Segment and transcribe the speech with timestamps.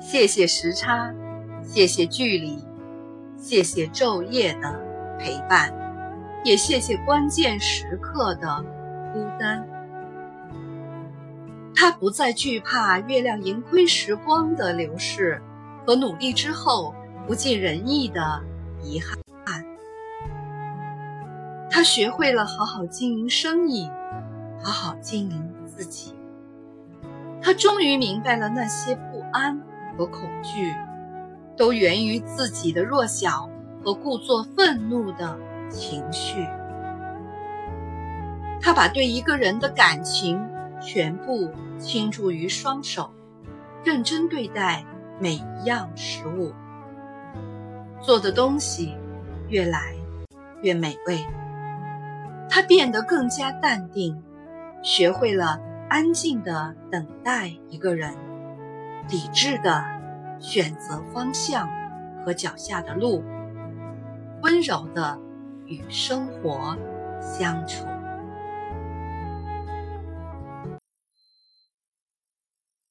[0.00, 1.14] 谢谢时差，
[1.62, 2.58] 谢谢距离，
[3.36, 4.80] 谢谢昼夜的
[5.18, 5.72] 陪伴，
[6.42, 8.64] 也谢谢关键时刻的
[9.12, 9.64] 孤单。
[11.74, 15.40] 他不再惧怕月亮盈亏时光的流逝
[15.86, 16.94] 和努力之后
[17.26, 18.42] 不尽人意的
[18.82, 19.16] 遗憾。
[21.72, 23.88] 他学会了好好经营生意，
[24.60, 26.14] 好好经营自己。
[27.40, 29.62] 他终于明白了那些不安。
[30.00, 30.74] 和恐惧，
[31.58, 33.50] 都源于自己的弱小
[33.84, 36.46] 和故作愤怒的情绪。
[38.62, 40.42] 他把对一个人的感情
[40.80, 43.10] 全部倾注于双手，
[43.84, 44.82] 认真对待
[45.18, 46.50] 每一样食物，
[48.00, 48.94] 做的东西
[49.50, 49.94] 越来
[50.62, 51.22] 越美味。
[52.48, 54.16] 他变得更加淡定，
[54.82, 58.29] 学会了安静的等待一个人。
[59.08, 59.84] 理智的
[60.38, 61.68] 选择方向
[62.24, 63.24] 和脚下的路，
[64.42, 65.18] 温柔的
[65.66, 66.76] 与生活
[67.20, 67.89] 相处。